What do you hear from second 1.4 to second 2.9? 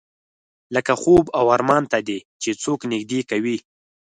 ارمان ته دې چې څوک